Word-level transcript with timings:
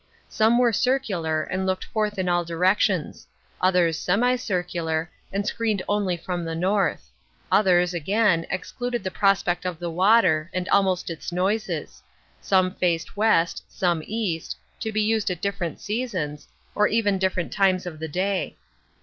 Some 0.29 0.57
were 0.57 0.73
circular, 0.73 1.43
and 1.43 1.67
looked 1.67 1.83
forth 1.85 2.17
in 2.17 2.27
all 2.27 2.43
directions; 2.43 3.27
others 3.61 3.99
semi 3.99 4.35
circular, 4.35 5.11
and 5.31 5.45
screened 5.45 5.83
only 5.87 6.17
from 6.17 6.43
the 6.43 6.55
north; 6.55 7.11
others, 7.51 7.93
again, 7.93 8.47
excluded 8.49 9.03
the 9.03 9.11
prospect 9.11 9.63
of 9.63 9.77
the 9.77 9.91
water, 9.91 10.49
and 10.55 10.67
almost 10.69 11.11
its 11.11 11.31
noises; 11.31 12.01
some 12.41 12.73
faced 12.73 13.15
west, 13.15 13.63
some 13.67 14.01
east, 14.07 14.57
to 14.79 14.91
be 14.91 15.01
used 15.03 15.29
at 15.29 15.39
different 15.39 15.79
seasons, 15.79 16.47
or 16.73 16.87
even 16.87 17.19
different 17.19 17.53
times 17.53 17.85
of 17.85 17.99
the 17.99 18.07
day. 18.07 18.55